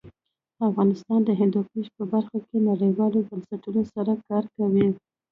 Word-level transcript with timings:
افغانستان 0.69 1.19
د 1.25 1.29
هندوکش 1.39 1.85
په 1.97 2.03
برخه 2.13 2.37
کې 2.47 2.57
نړیوالو 2.69 3.19
بنسټونو 3.29 3.81
سره 3.93 4.11
کار 4.27 4.43
کوي. 4.55 4.87